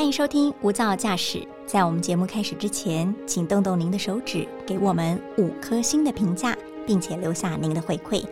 [0.00, 1.38] 欢迎收听《无噪驾驶》。
[1.66, 8.24] 在我们节目开始之前，请动动您的手指，给我们五颗星的评价，并且留下您的回馈，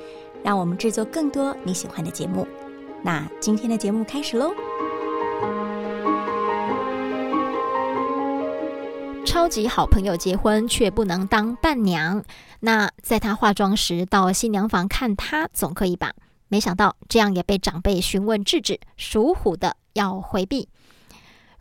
[0.43, 2.49] 让我们制作更多你喜欢的节目。
[3.03, 4.51] 那今天的节目开始喽！
[9.27, 12.25] 超级好朋友结婚却不能当伴娘，
[12.61, 16.15] 那在她化妆时到新娘房看她总可以吧？
[16.49, 20.71] 没想到这样也被长辈询问制止，属虎的要回避。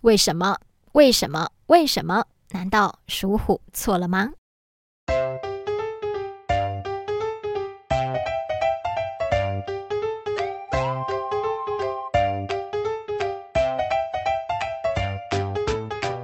[0.02, 0.60] 为什么？
[0.92, 1.50] 为什么？
[1.66, 2.24] 为什么？
[2.52, 4.30] 难道属虎错了吗？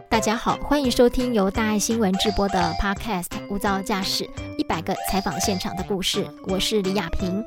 [0.07, 4.23] 大家好，欢迎收听由大爱新闻直播的 Podcast《无噪驾驶》
[4.57, 7.43] 一百个采访现场的故事，我是李亚平。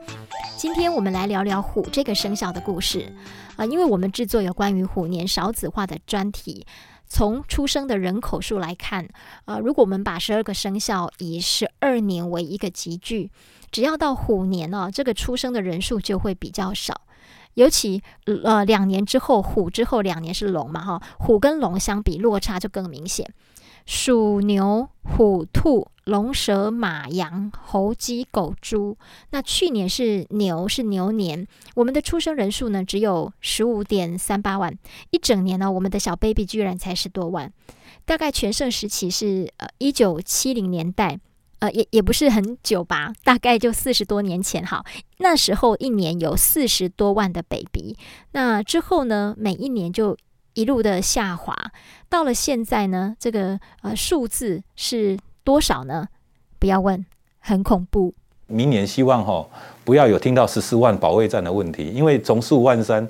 [0.56, 3.12] 今天我们来聊聊虎这个生肖的故事
[3.56, 6.66] 啊，因为我们制作有关于虎年少子化的专题。
[7.06, 9.06] 从出生的人口数来看，
[9.44, 13.30] 呃，如果我们把十二个生肖以十二年为一个集聚，
[13.70, 17.02] 只要到虎年呢，这个出生的人数就会比较少。
[17.54, 18.02] 尤其
[18.42, 23.30] 呃两年之后，虎之后两年是龙嘛，哈，虎跟龙相比落差就更明显。
[23.86, 28.98] 鼠、牛、虎、兔、龙、蛇、马、羊、猴、鸡、狗、猪。
[29.30, 34.76] 那去年是牛，是牛年，我们的出生人数呢只有十五点三八万，
[35.10, 37.52] 一整年呢，我们的小 baby 居然才十多万。
[38.04, 41.20] 大概全盛时期是呃一九七零年代，
[41.60, 44.84] 呃也也不是很久吧，大概就四十多年前哈。
[45.18, 47.96] 那时候一年有四十多万的 baby，
[48.32, 50.16] 那之后呢，每一年就。
[50.56, 51.54] 一路的下滑，
[52.08, 56.08] 到了现在呢，这个呃数字是多少呢？
[56.58, 57.04] 不要问，
[57.38, 58.14] 很恐怖。
[58.46, 59.46] 明年希望哈
[59.84, 63.06] 不要有听到十四万保卫战的问题，因为从十五万三，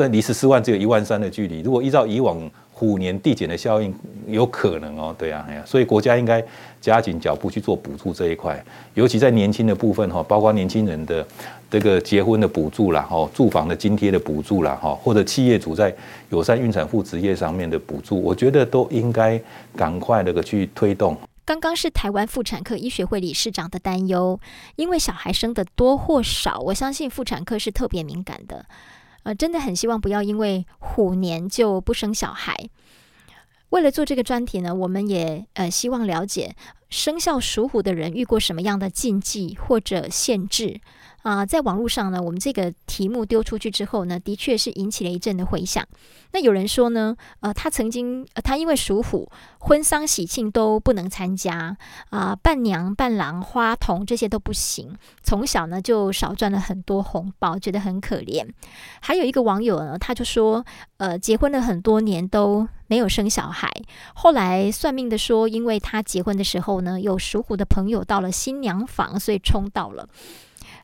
[0.00, 1.60] 但离十四万只有一万三的距离。
[1.60, 2.50] 如果依照以往。
[2.72, 3.94] 虎年递减的效应
[4.26, 6.42] 有可能哦，对呀，哎呀，所以国家应该
[6.80, 11.26] 加紧脚步去做补助这一块，尤其在年轻的部分哈，包括年轻人的
[11.70, 15.94] 这个结婚的补助啦，哈，住房的津贴的补助啦，哈，或者企业主在
[16.30, 19.38] 友善孕产妇职业上面的补助，我觉得都应该
[19.76, 21.14] 赶快那个去推动。
[21.44, 24.40] 刚刚是台湾妇产科医学会理事长的担忧，
[24.76, 28.64] 因为小孩生的多或少，我相信妇产科是特别敏感的。
[29.22, 32.68] 呃，真的很希望不要因为虎年就不生小孩。
[33.70, 36.56] 为了做这个专题呢，我们也呃希望了解
[36.88, 40.80] 生肖属虎的人遇过什么样的禁忌或者限制。
[41.22, 45.86] 啊，在网络上呢，我们这个题目丢出去之后呢，的确是引起了一阵的回响。
[46.32, 51.76] 那有人说呢，呃，他曾经，他因为属虎，婚丧喜庆都不能参加
[52.10, 58.48] 啊，伴娘、伴郎、花童这些都不行，从小呢就少赚了很多红包，觉得很可怜。
[59.00, 60.64] 还有一个网友呢，他就说，
[60.98, 63.68] 呃，结婚了很多年都没有生小孩，
[64.14, 70.08] 后来算命的说，因为他结婚的时候呢，有属虎的朋友到了新娘房，所以冲到了。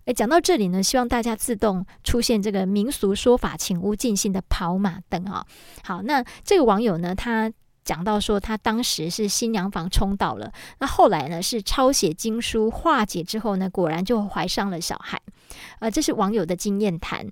[0.06, 5.44] 诶，讲到这里呢，希望大家自动出现这个民俗说法，请勿尽兴的跑马灯啊。
[5.82, 7.52] 好，那这个网友呢，他
[7.84, 15.20] 讲到说，他当时是新娘房冲到了，那后来呢是抄写经书化解之后呢，果然就怀上了小孩。
[15.80, 17.26] 呃，这是网友的经验谈。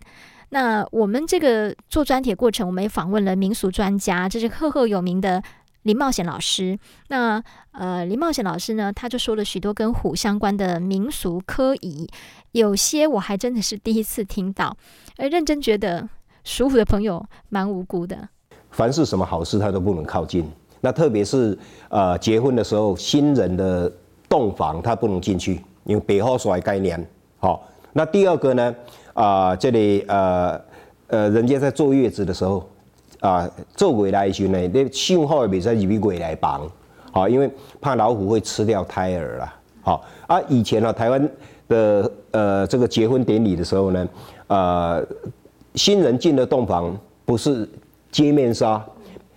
[0.50, 5.42] 那我们这个做专题过程，我们也访问了民俗专家，这是赫赫有名的。
[5.84, 6.78] 林茂贤老师，
[7.08, 12.08] 那呃，林茂贤老师呢，他就说了许多跟虎相关的民俗科仪，
[12.52, 14.74] 有些我还真的是第一次听到，
[15.18, 16.08] 而认真觉得
[16.42, 18.30] 属虎的朋友蛮无辜的。
[18.70, 20.50] 凡是什么好事，他都不能靠近。
[20.80, 21.56] 那特别是
[21.90, 23.92] 呃，结婚的时候，新人的
[24.26, 27.06] 洞房他不能进去，因为背后所概念。
[27.38, 27.62] 好，
[27.92, 28.74] 那第二个呢，
[29.12, 30.58] 啊，这里呃
[31.08, 32.66] 呃，人家在坐月子的时候。
[33.24, 36.70] 啊，做鬼来时呢，你信号也比在以比鬼来绑，
[37.10, 39.54] 好，因为怕老虎会吃掉胎儿啦。
[39.80, 41.28] 好啊，以前呢，台湾
[41.66, 44.08] 的呃这个结婚典礼的时候呢，
[44.48, 45.02] 呃，
[45.74, 47.66] 新人进了洞房不是
[48.12, 48.84] 揭面纱，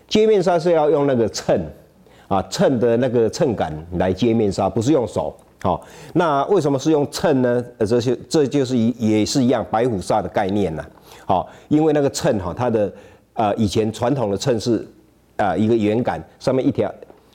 [0.06, 1.58] 揭面纱是要用那个秤
[2.28, 5.34] 啊秤的那个秤杆来揭面纱，不是用手。
[5.62, 5.82] 好，
[6.14, 7.64] 那为什么是用秤呢？
[7.78, 10.86] 呃，这些这就是一也是一样白虎煞的概念呢。
[11.26, 12.92] 好，因为那个秤哈，它的
[13.38, 14.86] 啊，以前传统的秤是
[15.38, 16.92] 啊，一个圆杆，上面一条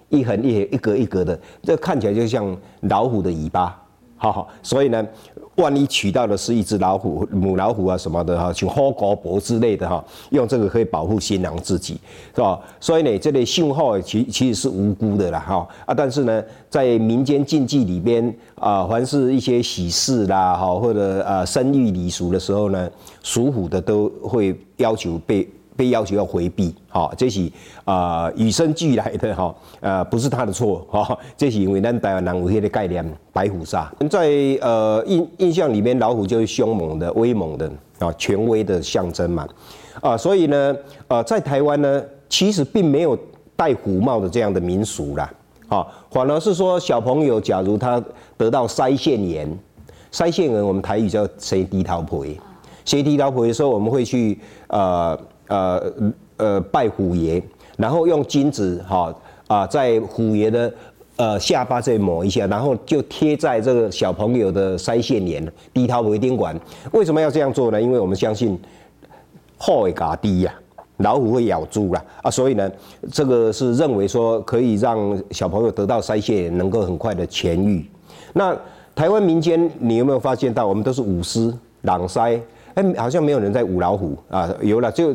[0.09, 3.81] 一横一横一格一格的，这看起来就像老虎的尾巴，
[4.17, 5.07] 好好，所以呢，
[5.55, 12.01] 万一取到的是一只老虎、母老虎啊什么的哈，像虎狗脖之类的哈，用这个可以保护新娘自己，
[12.35, 12.61] 是吧？
[12.81, 22.91] 所以呢，这类信号其其实是无辜的啦，哈啊，但是呢，在民间禁忌里边啊，凡是一些喜事啦，哈或者啊生育礼俗的时候呢，
[23.23, 25.49] 属虎的都会要求被。
[25.77, 27.51] 被要求要回避，哈，这是
[27.85, 34.29] 啊与生俱来的哈，呃，不是他的错，哈，这是因为咱台湾人有迄个概念，白虎煞，在
[34.61, 39.49] 呃印印象里面，老虎就是凶猛的、威猛的啊，权威的象征嘛，
[40.01, 40.77] 啊，所以呢，
[41.09, 43.19] 呃，在台湾呢，其实并没有
[43.57, 45.33] 戴虎帽的这样的民俗啦，
[45.69, 48.03] 啊，反而是说小朋友假如他
[48.37, 49.49] 得到腮腺炎，
[50.13, 52.39] 腮腺炎我们台语叫谁低头皮，
[52.85, 55.19] 谁低头皮的时候，我们会去呃。
[55.53, 55.93] 呃
[56.39, 57.43] 呃，拜虎爷，
[57.77, 59.15] 然后用金子哈
[59.47, 60.73] 啊，在虎爷的
[61.17, 66.59] 呃下巴这抹一下，然后就贴在这个小朋友的腮腺炎低头维丁管。
[66.93, 67.81] 为什么要这样做呢？
[67.81, 68.59] 因为我们相信
[69.59, 70.55] 后会嘎低呀，
[70.97, 72.71] 老虎会咬猪啦啊，所以呢，
[73.13, 77.85] 这个是认为说可以让小朋友得到腮腺炎能够很快的痊愈。
[78.33, 78.57] 那
[78.95, 81.53] 台湾民间，你有没有发现到，我们都是舞狮、
[81.83, 82.41] 朗腮？
[82.75, 85.15] 哎，好像没有人在舞老虎啊，有了就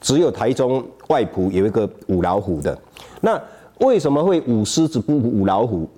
[0.00, 2.76] 只有台中外埔有一个舞老虎的。
[3.20, 3.40] 那
[3.78, 5.88] 为什么会舞狮子不舞老虎？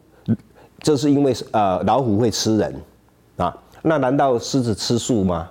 [0.80, 2.74] 这是因为呃老虎会吃人
[3.36, 3.56] 啊。
[3.82, 5.50] 那难道狮子吃素吗？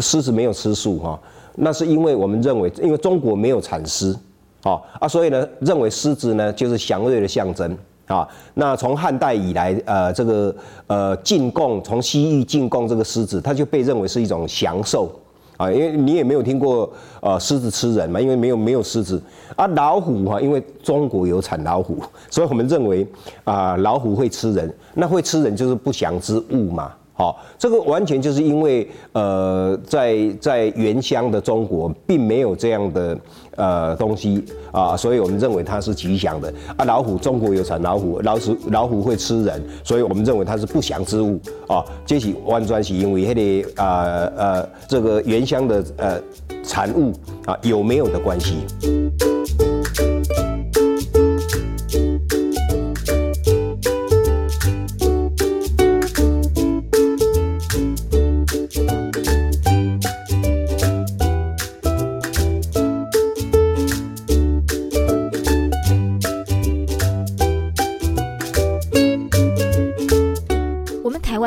[0.00, 1.20] 狮子没有吃素哈。
[1.54, 4.14] 那是因为我们认为，因为中国没有产狮，
[4.62, 7.76] 啊啊，所以呢认为狮子呢就是祥瑞的象征。
[8.06, 10.54] 啊，那从汉代以来，呃，这个
[10.86, 15.10] 呃进贡，从西域进贡这个狮子，它就被认为是一种祥兽
[15.56, 16.88] 啊，因为你也没有听过
[17.20, 19.20] 呃狮子吃人嘛，因为没有没有狮子
[19.56, 21.98] 啊，老虎哈，因为中国有产老虎，
[22.30, 23.06] 所以我们认为
[23.44, 26.92] 啊老虎会吃人，那会吃人就是不祥之物嘛。
[27.18, 33.18] 好，这个完全就是因为，呃，在在原乡的中国，并没有这样的
[33.56, 36.84] 呃东西啊，所以我们认为它是吉祥的啊。
[36.84, 41.82] 老虎，中国有产老虎，老鼠老虎会吃人，所以我们认为它是不祥之物啊。
[42.04, 46.20] 这是完全是因为那个呃呃这个原乡的呃
[46.62, 47.14] 产物
[47.46, 48.56] 啊有没有的关系。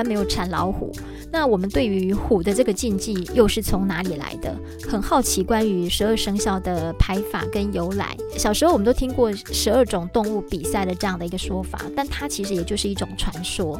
[0.09, 0.91] 没有产老虎，
[1.31, 4.55] 那我们对于虎的这个禁忌又是从哪里来的？
[4.89, 8.17] 很好奇关于十二生肖的排法跟由来。
[8.39, 13.77] 小时候我们都听过十二种动物比赛的这样的一个说法，但它其实也就是一种传说。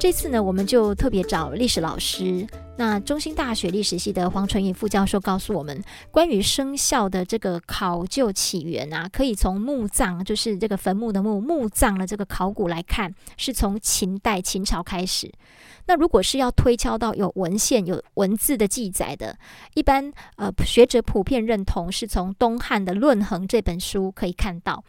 [0.00, 2.46] 这次呢，我们就特别找历史老师，
[2.78, 15.30] 那中兴大学历史系的黄纯宇副教授告诉我们，关于生肖的这个考究起源啊，可以从墓葬，就是这个坟墓的墓墓葬的这个考古来看，是从秦代秦朝开始。
[15.86, 19.38] 那如果是要推敲到有文献、有文字的记载的，
[19.74, 24.82] 一般呃学者普遍认同是从东汉的《论衡》这本书可以看到。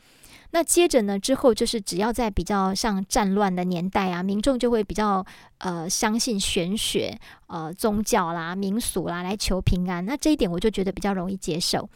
[0.52, 5.24] 那接着呢，之后就是只要在比较像战乱的年代啊，民众就会比较
[5.60, 7.16] 呃相信玄学、
[7.46, 10.04] 呃宗教啦、民俗啦来求平安。
[10.04, 11.88] 那这一点我就觉得比较容易接受。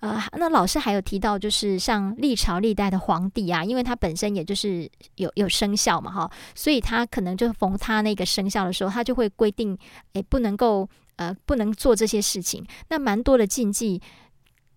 [0.00, 9.76] 呃，那老师还有提到，就是像历朝历代的皇帝啊，因为他本身也就是有有生肖嘛，哈，所以他可能就逢他那个生肖的时候，他就会规定，
[10.14, 12.64] 诶，不能够呃，不能做这些事情。
[12.88, 14.00] 那蛮多的禁忌，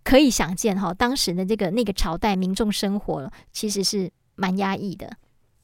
[0.03, 5.09] 可以想见哈，当时的这个那个朝代民众生活其实是蛮压抑的。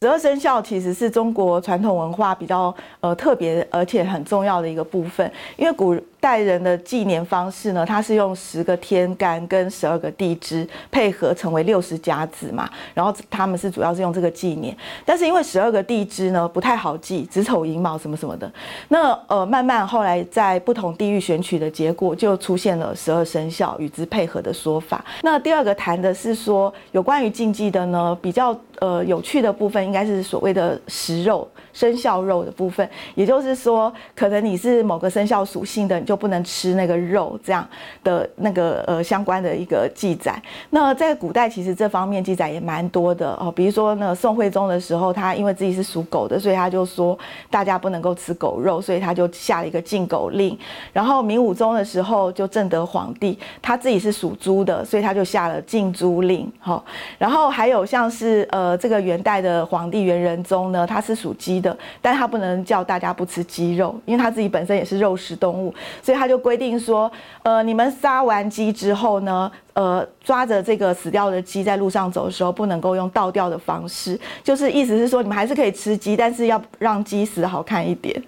[0.02, 6.00] 十二生肖其实是中国传统文化比较呃特别而且很重要的一个部分，因为古。
[6.20, 18.52] 代人的纪年方式呢，它是用十个天干跟十二个地支配合成为六十甲子嘛，然后他们是主要是用这个纪年，但是因为十二个地支呢不太好记，子丑寅卯什么什么的，
[18.90, 25.06] 那呃慢慢后来在不同地域选取的结果，就出现了十二生肖与之配合的说法。
[25.22, 35.98] 那第二个谈的是说有关于禁忌的呢，比较呃有趣的部分，应该是所谓的食肉生肖肉的部分，也就是说，可能你是某个生肖属性的。
[36.10, 37.64] 就不能吃那个肉，这样
[38.04, 40.42] 的那个呃相关的一个记载。
[40.72, 47.16] 那在古代其实这方面记载也蛮多的哦，比如说那宋徽宗的时候，他因为自己是属狗的，所以他就说
[47.52, 50.58] 大家不能够吃狗肉，所以他就下了一个禁狗令。
[50.92, 56.52] 然后明武宗的时候，就正德皇帝他自己是属猪的，所以他就下了禁猪令。
[56.58, 56.84] 好，
[57.20, 65.72] 然后还有像是呃这个元代的皇帝元仁宗呢，他是属鸡的，但他不能叫大家不吃鸡肉，因为他自己本身也是肉食动物。
[66.02, 67.12] 所以他就规定说，
[67.44, 78.22] 呃，你们杀完鸡之后呢，呃，抓着这个死掉的鸡在路上走的时候，不能够用倒吊的方式，就是意思是说，你们还是可以吃鸡，但是要让鸡死好看一点。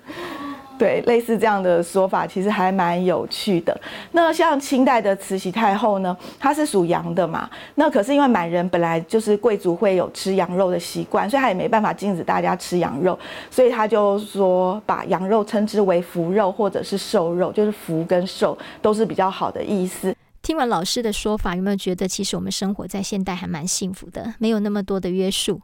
[0.81, 3.81] 对，类似这样的说法，其实还蛮有趣的。
[4.13, 13.15] 那像清代的慈禧太后呢，她是属羊的嘛，那可是因为满人本来就是贵族会有吃羊肉的习惯，所以她也没办法禁止大家吃羊肉，
[13.51, 20.15] 所以她就说把羊肉称之为福肉或者是瘦肉，就是福跟瘦都是比较好的意思。
[20.41, 25.61] 听完老师的说法，有没有觉得其实我们生活在现代还蛮幸福的，没有那么多的约束？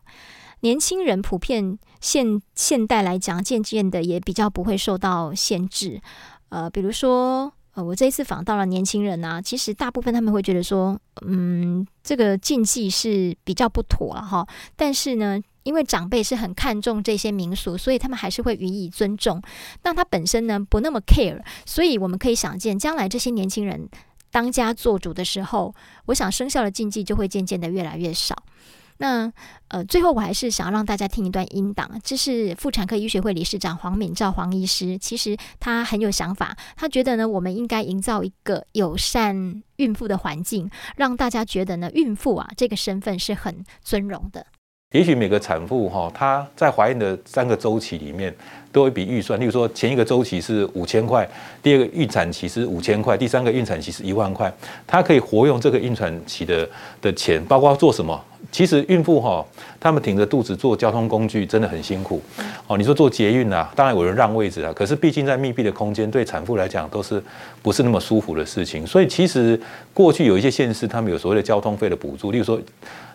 [0.61, 6.01] 年轻人普遍现现代来讲，渐渐的也比较不会受到限制。
[6.49, 14.47] 呃，比如说，呃，我这一次访到了年轻人啊，其实大部分他们会觉得说，嗯，这个禁忌是比较不妥了哈。
[14.75, 19.41] 但是呢，因为长辈是很看重这些民俗，所以他们还是会予以尊重。
[19.83, 23.89] 那他本身呢，不那么 care，所以我们可以想见，将来这些年轻人。
[24.29, 25.73] 当家做主的时候，
[26.07, 28.35] 我想生肖的禁忌就会渐渐的越来越少。
[28.97, 29.31] 那
[29.69, 44.45] 呃，最后我还是想要让大家听一段音档，这是妇产科医学会理事长黄敏照黄医师，其实他很有想法，他觉得呢，我们应该营造一个友善孕妇的环境，让大家觉得呢，孕妇啊这个身份是很尊荣的。
[44.93, 48.33] 也许每个产妇哈，她在怀孕的三个周期里面，
[48.77, 49.39] 都有一笔预算。
[49.39, 51.27] 例如说，前一个周期是五千块，
[51.63, 54.53] 第二个孕产期是五千块，第三个孕产期是一万块。
[54.85, 56.69] 它可以活用这个孕产期的
[57.01, 58.23] 的钱，包括做什么？
[58.51, 59.43] 其实孕妇哈，
[59.79, 62.21] 他们挺着肚子坐交通工具真的很辛苦。
[62.67, 67.21] 哦，你说坐捷运啊，当然有人让位置啊，可是毕竟在密闭的空间，对产妇来讲都是
[67.63, 68.85] 不是那么舒服的事情。
[68.85, 69.59] 所以其实
[69.91, 72.59] 过去有一些县市，他们有所谓的交通费的补助，例如说。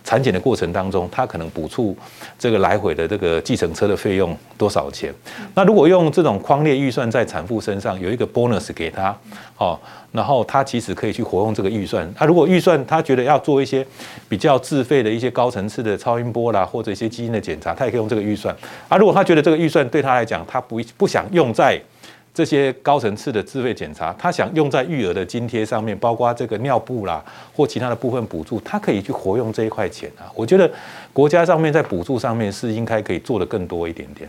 [0.05, 1.97] 产检的过程当中，他可能补助
[2.37, 5.15] 这个来回的这个计程车的费用多少钱？
[5.55, 9.17] 那如果用这种框列预算在产妇身上有一个 bonus 给他，
[9.59, 9.79] 哦，
[10.13, 12.09] 然后他其实可以去活用这个预算。
[12.15, 13.87] 他如果预算他觉得要做一些
[14.29, 18.55] 比较自费的一些高层次的超音波啦，或者一些基因的检查，他也可以用这个预算。
[18.89, 21.81] 啊，如果他觉得这个预算对他来讲，他不不想用在。
[22.35, 27.23] 这些高层次的自费检查，他想用在育儿的津贴上面，包括这个尿布啦
[27.55, 30.25] 或其他的部分补助，他可以去活用这一块钱啊。
[30.35, 30.71] 我觉得
[31.13, 34.27] 国家上面在补助上面是应该可以做的更多一点点。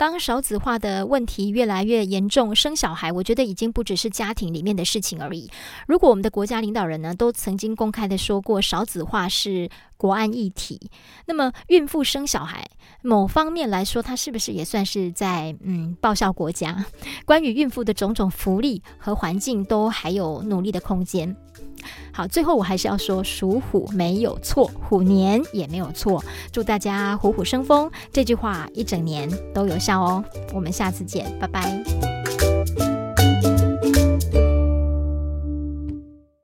[0.00, 5.50] 当少子化的问题越来越严重，生小孩，我觉得已经不只是家庭里面的事情而已。
[5.86, 10.90] 如果我们的国家领导人呢，都曾经公开的说过少子化是国安议题，
[11.26, 12.66] 那么孕妇生小孩，
[13.02, 16.86] 某方面来说，它是不是也算是在嗯报效国家？
[17.26, 21.36] 关于孕妇的种种福利和环境，都还有努力的空间。
[22.12, 26.22] 好，最后我还是要说，属虎没有错，虎年也没有错。
[26.52, 30.24] 祝大家虎虎生风，这句话一整年都有效哦。
[30.52, 32.19] 我们下次见，拜拜。